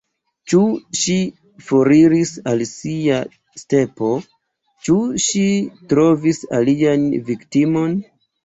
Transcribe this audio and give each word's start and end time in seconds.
Ĉu 0.51 0.59
ŝi 0.99 1.17
foriris 1.67 2.31
al 2.53 2.63
sia 2.69 3.19
stepo, 3.65 4.09
ĉu 4.89 4.97
ŝi 5.27 5.45
trovis 5.93 6.45
alian 6.63 7.09
viktimon? 7.33 7.97